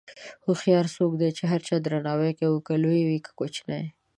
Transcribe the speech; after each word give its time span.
هوښیار 0.45 0.85
څوک 0.95 1.11
دی 1.21 1.29
چې 1.37 1.43
د 1.45 1.49
هر 1.51 1.61
چا 1.67 1.75
درناوی 1.85 2.31
کوي، 2.39 2.59
که 2.67 2.73
لوی 2.83 3.01
وي 3.07 3.19
که 3.25 3.31
کوچنی. 3.39 3.83